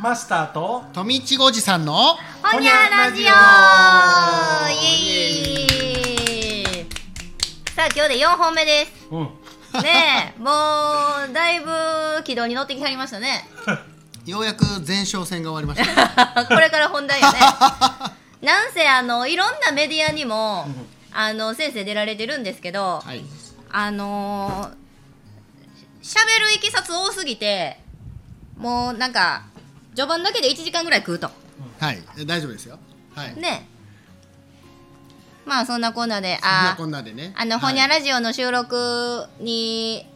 [0.00, 1.94] マスターと富いちごおじさんの
[2.42, 3.24] ほにゃラジオ!
[3.24, 3.28] イ
[5.10, 6.86] エーイ!
[7.74, 8.92] さあ今日で4本目です。
[9.10, 9.24] うん。
[9.82, 10.50] ねえも
[11.30, 13.44] うだいぶ軌道に乗ってきはりましたね。
[14.26, 16.44] ようやく前哨戦が終わりました。
[16.46, 17.38] これから本題よね。
[18.42, 20.68] なんせあのいろんなメディアにも
[21.12, 23.24] あの先生出られてるんですけど、はい。
[23.70, 24.78] あのー
[26.00, 27.80] しゃべるいきさつ多すぎて
[28.56, 29.42] もうなんか
[29.98, 31.28] 序盤だけで1時間ぐらい食うと。
[31.80, 31.98] はい。
[32.16, 32.78] え大丈夫ですよ。
[33.16, 33.34] はい。
[33.34, 33.66] ね。
[35.44, 37.34] まあそんなこんなでそんなあこんなでね。
[37.36, 40.06] あの、はいほにゃラジオの収録に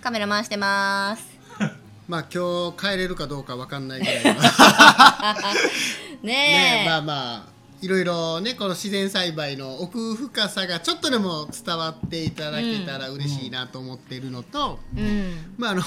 [0.00, 1.24] カメラ回してます。
[2.08, 4.32] まあ今日帰れるかどうかわかんないぐらいの。
[6.24, 6.84] ねえ。
[6.84, 7.44] ねまあまあ
[7.82, 15.54] いろいろねこの自然栽培の奥深さがちょっとでも伝わっていただけたら嬉しいなと思っているのと、うん。
[15.56, 15.84] まああの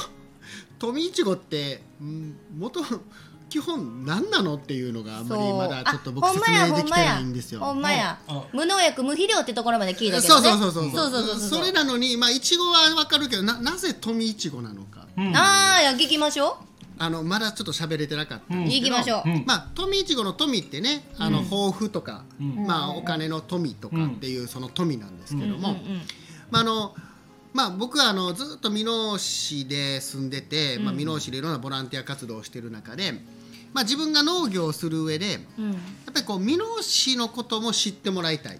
[0.79, 2.81] 富いちごってうん元
[3.49, 7.61] 基本何なのっていうのがあんまりまだちょっと僕説明できてないんですよ。
[7.61, 8.19] ほんまや
[8.51, 11.59] 無農薬無肥料ってところまで聞いたけそうどねそうそうそうそう。
[11.59, 15.07] それなのにまあいちごはわかるけどななぜ富いちごなのか。
[15.17, 15.35] うん。
[15.35, 16.57] ああいや聞きましょ
[16.99, 18.53] あのまだちょっと喋れてなかった。
[18.53, 19.43] んうですけど、行きましょう、うん。
[19.45, 22.65] まあ富いちごの富ってねあの豊富とか、うん。
[22.65, 25.75] まあお金の富とかっていうその富なんですけども、うん。
[25.75, 26.01] うん。
[26.51, 26.95] まああの
[27.57, 33.13] まあ、僕はあのずっと箕面市で住んでて、まあ、箕面市でいろんなボランティア活動をしている中で、
[33.73, 35.65] まあ、自分が農業をする上でやうん。
[35.65, 35.75] うんっ
[36.13, 38.57] ぱりこう箕面市のことも知ってもらいたい。
[38.57, 38.59] っ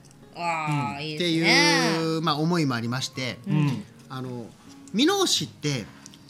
[1.20, 3.84] ていう、まあ、思いもありまして、うん。
[4.10, 4.48] あの
[4.96, 5.86] 箕面市って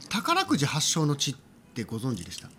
[0.09, 1.35] 宝くじ発祥の地っ
[1.73, 2.49] てご存知でした？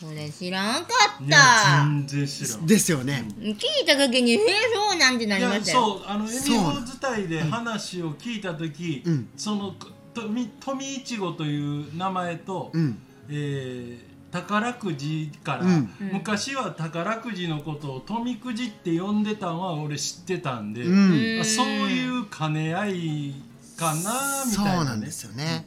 [0.00, 0.88] それ知らんか
[1.20, 2.66] っいやた全然知らん。
[2.66, 3.24] ですよね。
[3.40, 4.38] 聞いた時に「へえ
[4.72, 6.00] そうなんてなりましたよ。
[6.02, 6.72] そうあのエミホ
[7.16, 9.28] 伝いで話を聞いた時、うん。
[9.36, 9.74] その
[10.14, 12.98] とみ富いちごという名前と、うん。
[13.28, 15.90] えー宝くじから、うん。
[16.12, 21.40] 昔は宝くじのことを富くじって呼んでたんは俺知ってたんで、うん。
[21.40, 23.34] あそういう兼ね合い
[23.76, 25.66] かなみそうたいな、ね、なんですよね。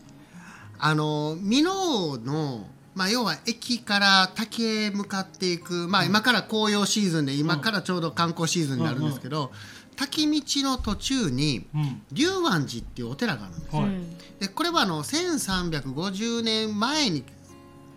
[0.77, 9.51] あの箕面のまあ要は駅から滝へ向かっていくまあ今から紅葉シーズンで今からちょうど観光シーズンになるんですけど、
[9.95, 12.01] 滝道の途中にうん。
[12.11, 13.75] 龍安寺っていうお寺があるんです。
[13.75, 13.85] はい。
[13.85, 17.23] うんでこれはあの1350年前に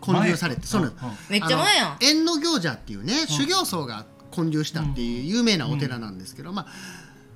[0.05, 0.95] 建立されて、そうなん。
[0.95, 1.05] です。
[1.31, 1.87] めっちゃ前やん。
[1.89, 6.67] あの縁の行者っていうね、修行僧が建立したっていう有名なお寺なんですけど、まあ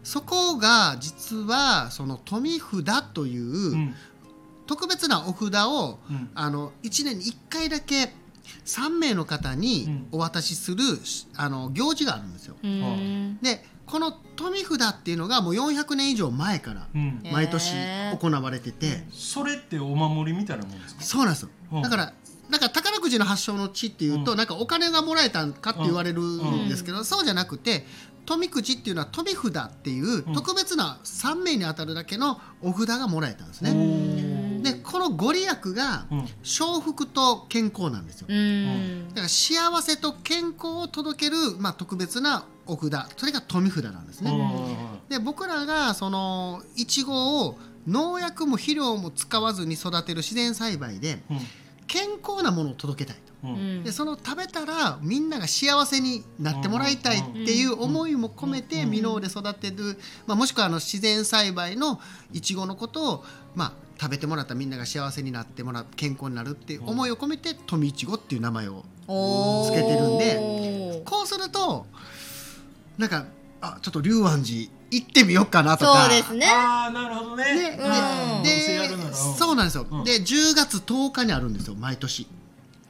[0.04, 3.94] そこが実はその富札という、うん
[4.68, 6.30] 特別なお札を、うん。
[6.34, 8.12] あの1年に1回だけ
[8.64, 10.06] 3名の方にうん。
[10.12, 10.84] お渡しする、
[11.36, 12.54] あの行事があるんですよ。
[12.62, 13.38] うん。
[13.42, 16.86] でこの富札っていうのがもう400年以上前から
[17.32, 17.72] 毎年
[18.20, 21.02] 行われてて、それってお守りみたいなもんですか？
[21.02, 21.82] そうなんですよ、うん。
[21.82, 22.12] だから
[22.50, 24.36] なんか宝くじの発祥の地っていうと、うん。
[24.36, 27.86] なんかお金がもらえたんかって言われるんですけど、そうじゃなくて
[28.26, 30.34] 富くじっていうのは富札っていううん。
[30.34, 33.70] 特別な3名に当たるだけのお札がもらえたんですね。
[33.70, 34.17] おで
[34.90, 36.28] このご利益がうん。
[36.42, 38.26] 幸福と健康なんですよ。
[38.30, 39.08] うん。
[39.10, 43.14] だから幸せと健康を届ける、まあ、特別なお札。
[43.18, 44.32] それが富札なんですね。
[45.10, 51.38] で僕らがそのいちごを農薬も肥料も使わずに育てる自然栽培でうん。
[51.86, 53.48] 健康なものを届けたいと。
[53.48, 53.54] うん。
[53.54, 53.84] うん。
[53.84, 58.90] でその食べたらみんなが幸せになってもらいたいっていう思いも込めてうん。
[58.90, 62.00] 箕面で育てる、まあ、もしくはあの自然栽培の
[62.32, 63.24] いちごのことを、
[63.54, 68.84] まあ、食べてもらったらみんなが幸せになってもらう健康になるっていう思いを込めて富いちごっていう名前を
[69.66, 71.86] つけてるんでこうすると
[72.96, 73.26] なんか
[73.60, 76.04] あちょっと龍安寺行ってみようかなとか。
[76.04, 76.46] そうですね。
[76.48, 77.44] ああなるほどね。
[77.54, 77.78] ね。
[77.78, 78.42] うん。
[78.42, 80.04] でそうなんですよ、うん。
[80.04, 82.26] で10月10日にあるんですよ毎年。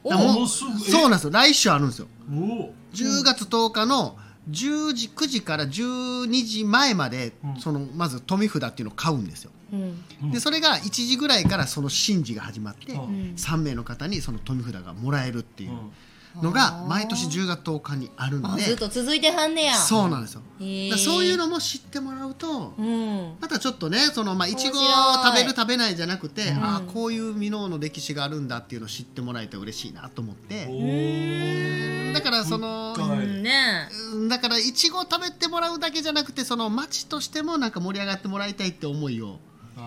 [0.03, 1.31] そうなんですよ。
[1.31, 2.07] 来週あるんですよ。
[2.31, 4.17] おお10月10日の
[4.49, 7.59] 10時9時から12時前まで、うん。
[7.59, 10.03] そのまず富札っていうのを買うんですよ、うん。
[10.23, 10.31] うん。
[10.31, 13.33] でそれが1時ぐらいからその神事が始まって、うん。
[13.35, 15.71] 3名の方にその富札がもらえるっていう
[16.35, 18.63] のあがー毎年10月10日にあるので。
[18.63, 19.73] あずっと続いてはんねや。
[19.75, 20.41] そうなんですよ、
[20.97, 23.35] そういうのも知ってもらうと、うん。
[23.39, 24.55] またちょっとねそのまあい。
[24.55, 24.83] ちごを
[25.25, 26.63] 食べる食べないじゃなくて、ん。
[26.63, 32.13] ああこういう箕面の歴史があるんだっていうのを知ってもらえて嬉しいなと思って。
[32.13, 32.95] だからその
[34.27, 39.39] だからいちごを食べてもらうだけじゃなくてその町としてもなんか盛り上がってもらいたいって思いを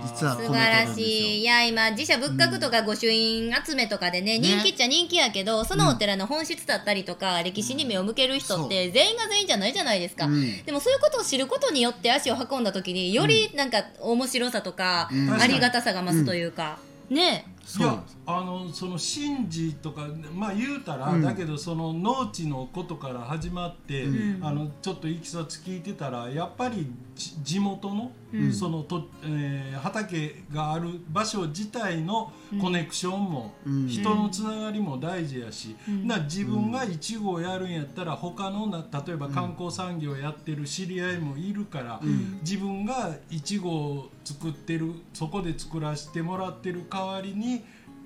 [0.05, 0.94] 実は素晴ら。
[0.94, 1.41] しい。
[1.41, 4.49] いや今自社仏閣とか御朱印集めとかでね、ね。
[4.49, 10.62] 人気っちゃ人気やけどそのお寺の本質だったりとか、歴史に目を向ける人って全員が全員じゃないじゃないですか、うん。
[10.65, 15.33] でもそういうことを知ることによって足を運んだ時によりなんか面白さとか、うん。
[15.33, 16.79] ありがたさが増すというか、
[17.11, 21.23] ねそうなんやあのその神事とかまあ言うたら、うん。
[21.23, 24.44] だけどその農地のことから始まって、うん。
[24.44, 28.53] あのちょっといきさつ聞いてたらやっぱりじ地元の、うん。
[28.53, 33.87] そのと、えー畑がある場所自体のコネクションも、うん。
[33.88, 36.06] 人のつながりも大事やし、うん。
[36.06, 42.41] な自分がイチゴをやるんやったら他のな例えば観光産業やってる知り合いもいるから、ん。
[42.43, 47.62] 自分がイチゴを作ってるそこで作らせてもらってる代わりに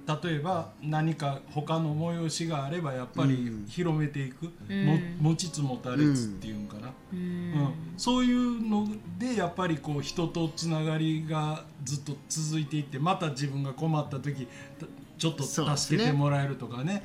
[0.06, 3.66] 例えば何か他の催しがあればやっぱりうん。
[3.66, 4.86] 広めていく、うん。
[4.86, 7.50] も持ちつ持たれつっていうんかな、ううん。
[7.54, 8.86] んそういうの
[9.18, 14.46] でやっぱりこう人とつながりがずっと続いていってまた自分が困った時
[14.78, 14.86] た
[15.18, 17.02] ちょっと助けてもらえるとかね。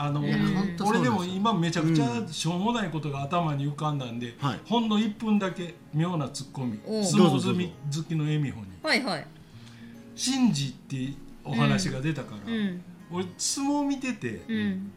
[0.00, 4.60] あのいや本当そう俺でも今めちゃくちゃしょうもないことが頭に浮かんだんで、はい。
[4.64, 6.78] ほんの1分だけ妙なツッコミ。
[6.86, 9.26] 相撲好きの恵美穂にはいはい
[10.16, 11.12] 「神事」って
[11.48, 12.82] お話が出たから、うん。
[13.10, 14.92] 俺相撲見てて、うん。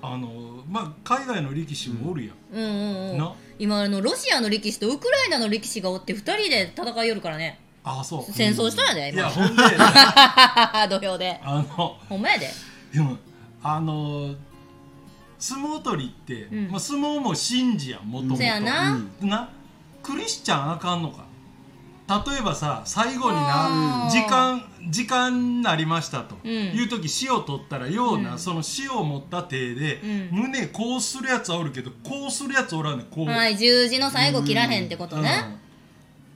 [0.00, 3.18] あのまあ、海外の力士もおるやん、うんうんうん。
[3.18, 3.34] な？
[3.58, 7.58] 今あのロシアの力士とウクライナの力士がおって2人で戦いよるからね。
[7.82, 8.32] あそう。
[8.32, 9.22] 戦争したんやで今。
[9.22, 9.62] いやほんで。
[10.88, 11.40] 土俵で。
[11.42, 11.64] あの
[12.08, 12.48] ほんまやで。
[12.92, 13.16] でも
[13.62, 14.34] あの
[15.38, 16.70] 相撲取りって、うん。
[16.70, 19.26] まあ、相撲も神事やんもともと。
[19.26, 19.50] な。
[20.02, 21.26] クリスチャンあかんのか
[22.08, 26.50] 例えばさ最後にな時間時間になりましたと、うん。
[26.50, 28.38] いう時塩取ったらような、うん。
[28.38, 30.28] その塩を持った手で、うん。
[30.32, 35.30] 胸こうするやつはおるけどこうするやつおらんねんこう、はい十字の最後切らへんってことね、
[35.62, 35.67] うん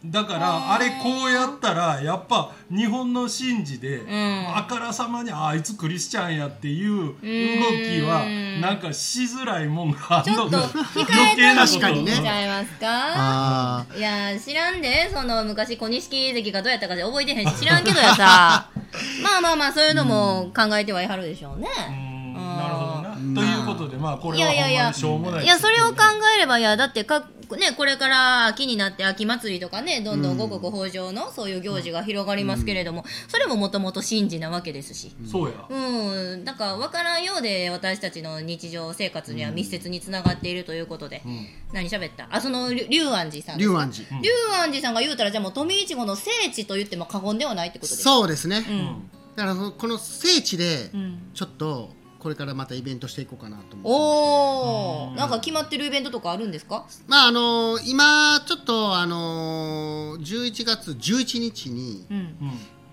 [0.05, 4.57] だからあれこうやったらやっぱ日本の神事で、ん。
[4.57, 8.61] あからさまにあいつクリスチャンやっていう動きはうん。
[8.61, 11.75] なんかしづらいもんがあんのちょっとか控え余計なこと。
[11.75, 12.87] 確かにねちゃいますか？
[12.91, 18.67] あいや知らんでその昔小錦関がどうやったかで覚えてへんし知らんけどやさ。
[19.23, 23.35] まあまあまあそういうのも考えてはいはるでしょうね、うなるほどな、うん。
[23.35, 24.87] ということでまあこれいやいやいや。
[24.87, 25.45] はほんまにしょうもない。
[25.45, 25.97] いやそれを考
[26.37, 27.25] えればいやだってか
[27.57, 35.15] ねこれから秋になって秋祭りとかねどんどん五穀豊穣のそういう行事が広がりますけれども、それももともと神事なわけですし。
[35.31, 41.47] そうや、うん、だから分からんようで私たちの日常生活には密接につながっているということで、うん。
[41.73, 42.29] 何喋った？
[42.31, 44.21] あその龍龍安寺さん龍安寺。
[44.21, 49.11] 龍安寺さんが言うたらじゃあもう富いちごの聖地と言っても過言ではないってことですそうですね、うん。
[49.37, 51.31] だからこの聖地でうん。
[51.35, 51.91] ちょっと
[52.23, 56.87] これからまたイベントしていこうかなと思っておお、うんなんか決まってるイベントとかあるんですか？
[57.09, 62.17] まああのー今ちょっとあのー11月11日にうん。
[62.17, 62.35] うん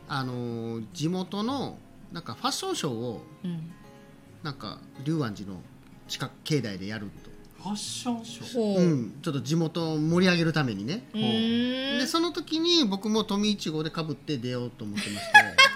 [0.08, 1.78] あのー地元の
[2.12, 3.72] なんかファッションショーをうん。
[4.42, 5.58] なんか龍安寺の
[6.08, 7.08] 近く境内でやる
[7.62, 8.78] ファッションショー？
[8.78, 11.08] う、うん、ちょっと地元を盛り上げるためにね。
[11.14, 12.00] うーん。
[12.00, 15.34] でその時に僕も富いちごでかぶって出ようと思ってまして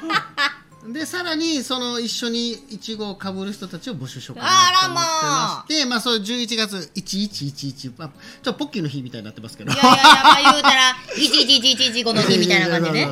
[0.91, 4.49] でさらにその一緒にいちごをかぶる人たちを募集しようかな
[4.81, 5.85] と思ってまして。
[5.85, 5.99] まあ。
[6.01, 9.71] そう11月1111、まあ、ちょっとポッキーの日みたいになってますけど。
[9.71, 13.07] いやいやいやまあ言うたら111115の日みたいな感じね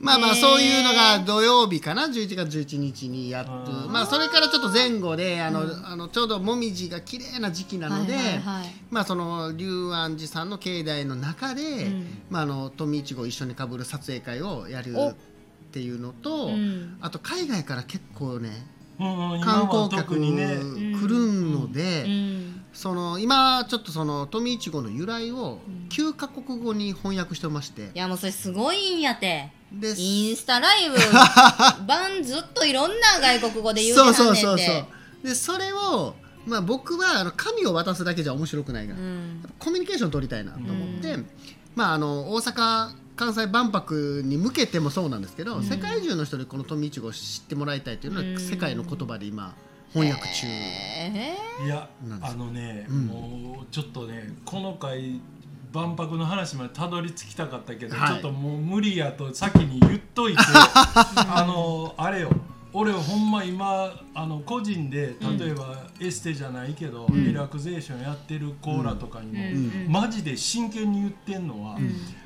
[0.00, 15.14] まあまあそういうのが土曜日かな11月11日にやっとうんまあそれからちょっと前後であの、あのちょうどもみじが綺麗な時期なので、はいはいはいまあその龍安寺さんの境内の中で、んまああの富いちごを一緒にかぶる撮影会をやるお
[15.70, 16.98] っていうのと、うん。
[17.00, 18.50] あと海外から結構ね
[18.98, 20.56] うんうん観光客特にね。
[20.56, 21.16] 来る
[21.48, 22.64] ので、うん。
[22.72, 25.60] その今ちょっとその富いちごの由来を
[25.90, 27.82] 9カ国語に翻訳してまして。
[27.82, 29.52] い、やもうそれすごいんやて。
[29.72, 30.96] でインスタライブ。
[31.86, 34.42] 晩ずっといろんな外国語で言うてはそうんねんて。
[34.42, 36.14] そうそうそうでそれを
[36.46, 39.44] まあ僕はあの紙を渡すだけじゃ面白くないが、うん。
[39.60, 41.16] コミュニケーション取りたいなと思って、
[41.76, 48.40] まああの大阪関西万博に向けてもそうなんですけど、世界中の人にこの富いちごを知ってもらいたいというのは、うん。
[48.40, 49.54] 世界の言葉で今
[49.92, 51.90] 翻訳中、えいや
[52.22, 53.06] あのね、うん。
[53.08, 55.20] もうちょっとねこの回
[55.70, 58.08] 万博の話までたどり着きたかったけど、はい。
[58.08, 62.30] ちょっともう無理やと先に言っといて あのあれよ
[62.72, 69.92] 俺ほんま今あの個人で例えばエステじゃないけど、リラクゼーションやってるコーラとかにも、うん。
[69.92, 71.78] マジで真剣に言ってんのは、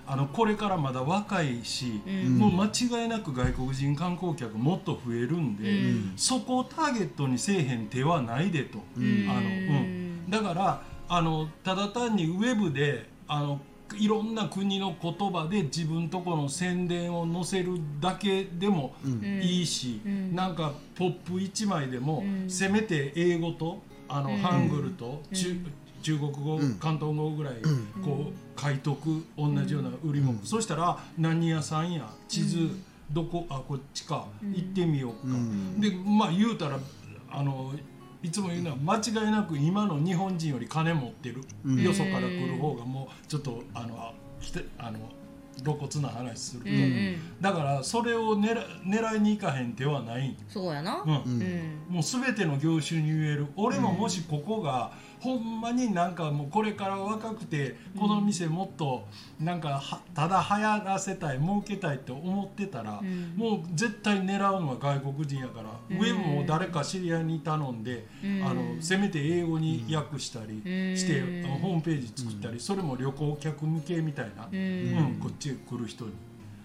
[0.07, 2.39] あのこれからまだ若いし、うん。
[2.39, 2.67] もう間
[3.03, 6.13] 違いなく外国人観光客もっと増えるんで、うん。
[6.17, 9.27] そこをターゲットにせえへん手はないでと、うん。
[9.29, 13.61] あのうん、だからあのただ単にウェブであの
[13.99, 20.35] いろんな国の言葉で自分とこの宣伝を載せるだけでもうんいいし、うん。
[20.35, 22.51] なんかポップ1枚でも、うん。
[22.51, 24.37] せめて英語とあの、うん。
[24.39, 25.73] ハングルと中,、うん。
[26.03, 26.79] 中国語、うん。
[26.79, 27.61] 広東語ぐらい、ん。
[28.03, 32.71] こう書いとく同じような売り物、そしたら何屋さんや地図、
[33.11, 35.81] どこあこっちか行ってみようか、うん。
[35.81, 36.79] でまあ言うたら
[37.31, 37.73] あの
[38.25, 41.83] いつも言うのは間違いなく今の日本人より金持ってる、うん。
[41.83, 44.99] よそから来る方がもうちょっとあのきてあの
[45.63, 46.63] 露骨な話する。
[46.63, 47.41] と、うんうん。
[47.43, 50.29] だからそれを狙狙いに行かへん手はない。
[50.29, 51.03] んそうやな。
[51.05, 51.43] うんうん。
[51.43, 51.95] うん。
[51.97, 53.47] もう全ての業種に言える。
[53.57, 54.93] 俺ももしここが、
[55.25, 59.09] ほんまになんかもうこれから若くてこの店もっと
[59.41, 63.33] なんかはただ流行らせたい儲けたいって思ってたら、うん。
[63.35, 68.43] もう絶対狙うのは外国人やから、うん上も誰か知り合いに頼んで、うん。
[68.45, 70.61] あのせめて英語に訳したり
[70.97, 71.23] して、
[71.63, 76.13] ホームページ作ったり、それも旅行客向けみたいな、ううんんこっちへ来る人に。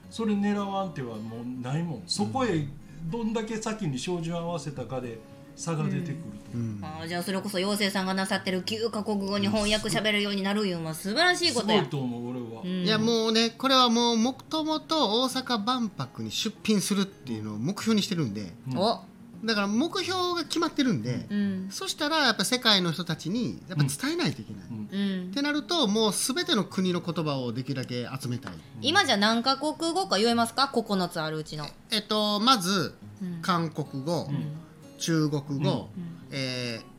[0.09, 2.03] それ狙わん手はもうないもん。
[2.07, 2.67] そこへ
[3.09, 5.19] どんだけ先に照準合わせたかで
[5.59, 6.13] 差が出てくる
[6.51, 6.57] と、う。
[6.57, 6.79] ん。
[6.81, 11.79] あーじゃあそれこそ妖精さんがなさってる9カ国語に翻訳しゃべるようになるいうんは素晴らしいことや。
[11.79, 12.69] すごいと思う俺は、うん。
[12.85, 18.53] いやもうねこれはもうもともと大阪万博に出品するっていうのを目標にしてるんで。
[18.71, 18.77] うん。
[18.77, 19.03] お。
[19.43, 21.67] だから目標が決まってるんで、うん。
[21.71, 24.89] そしたらやっぱ世界の人たちにやっぱ伝えないといけない、うん。
[24.91, 25.29] うん。
[25.31, 28.53] ってなるともう全ての国の言葉をできるだけ集めたい。
[28.81, 31.65] 今じゃ何カ国語か言えますか？9つあるうちの。
[31.91, 33.41] えっとまずうん。
[33.41, 34.68] 韓国語、うん
[34.99, 36.17] 中国語、うん。
[36.31, 36.89] えー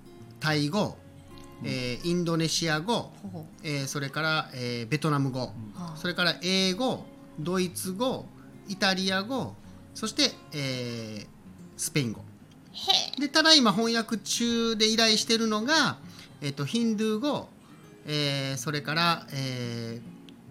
[0.41, 0.97] タイ語、
[1.65, 3.13] えーインドネシア語、
[3.63, 5.95] えーそれから、えーベトナム語、はあ。
[5.97, 7.05] それから英語
[7.39, 8.25] ドイツ語
[8.69, 9.55] イタリア語
[9.95, 11.27] そして、えー
[11.77, 12.23] スペイン語。
[12.73, 15.99] へでただ今翻訳中で依頼してるのが、
[16.41, 17.49] えー、とヒンドゥー語、
[18.07, 20.01] えーそれから、え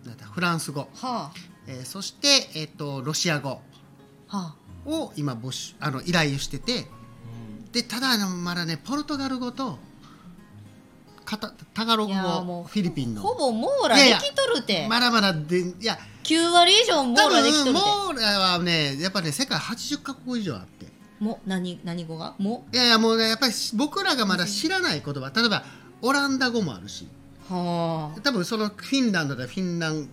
[0.03, 1.31] ーなんだフランス語、は
[1.67, 3.59] えーそして、えー、とロシア語
[4.85, 6.85] を今募集あの依頼してて
[7.71, 9.77] でただまだねポルトガル語と
[11.25, 13.21] カタタガログ語フィリピンの。
[13.21, 14.87] ほぼ網羅できとるて。
[14.87, 17.71] まだまだでいや9割以上網多羅できとるて。
[17.71, 20.87] 分モーラはねやっぱね世界80カ国以上あって。
[21.19, 22.33] も何何語が？
[22.39, 22.65] も？
[22.73, 25.31] いやいやもうねやっぱり僕らがまだ知らない言葉。
[25.35, 25.63] 例えば
[26.01, 27.07] オランダ語もあるし。
[27.49, 30.07] は多分そのフィンランドではフィンラン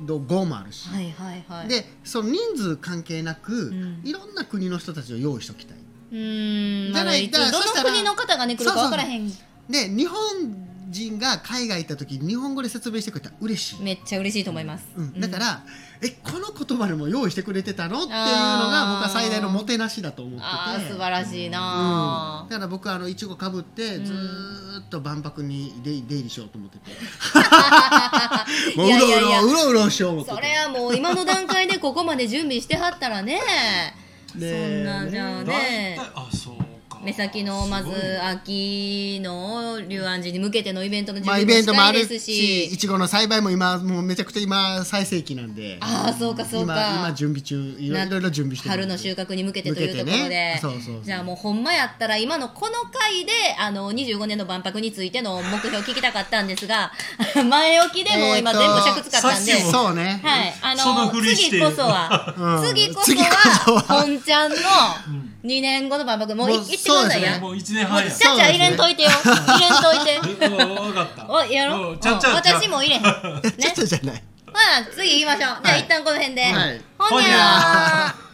[0.00, 5.77] ド語もあるし、あはいはいはいでその人数関係なく、んいろんな国の人たちを用意しておきたい
[6.10, 6.92] うーん。
[6.92, 9.28] まじゃないだどの国の方がね来るか分からへん。
[9.68, 10.18] で日本
[10.90, 15.62] 人が海外行った時日本語で説明してくれたら嬉しい、めっちゃ嬉しいと思います、うん、だから、
[16.02, 18.04] えこの言葉でも用意してくれてたの？
[18.04, 20.44] っていうのが僕は最大のもてなしだと思ってて。
[20.46, 24.04] ああ素晴らしいうん、なだから僕はあのいちごかぶってん。
[24.04, 26.90] ずーっと万博に出出入りしようと思ってて。
[28.76, 30.36] もういうろうろうろうろしよう思ってて。
[30.36, 33.40] それはもう今の段階でここまで準備してはったらね
[34.32, 35.98] そねんなじゃあね。
[36.14, 36.57] あそう。
[36.57, 36.57] か
[37.02, 37.90] 目先のまず
[38.22, 42.66] 秋の龍安寺に向けてのイベントの準まあイ備もしかベントもあるりですし。
[42.68, 45.78] しいちごの栽培も今もうめちゃくちゃ今最盛期なんで。
[45.80, 46.94] ああそうかそう今か。
[46.96, 50.58] 今準備中いろないろいろ準備してる春の収穫に向けてというところで、ね。
[50.60, 51.02] そうそうそう。
[51.02, 56.92] じゃあもうほんまやったら今のこの回であの25年の万博についての目標を聞きたかったんですが
[57.48, 60.20] 前置きでもう今全部尺使ったんで、さっきもそうね。
[60.22, 62.68] はい、あその次こそは、うん。
[62.68, 63.28] 次こそは
[63.74, 63.80] は。
[64.02, 64.56] 本ちゃんの
[65.48, 68.10] 2年後の万博もういもう行ってくださいやもう1年半や。
[68.10, 69.08] ちゃちゃ入れんといてよ。
[69.16, 70.20] 入れんといて。
[70.44, 71.26] え分かった。
[71.28, 71.94] おやろう。
[71.94, 73.02] んちゃちゃちゃ私も入れへん。
[73.02, 73.10] ね
[73.58, 74.22] ちょっとじゃない。
[74.52, 75.60] まあ次行きましょう。
[75.64, 76.80] じゃ一旦この辺で、はい。
[76.98, 78.27] ほにゃー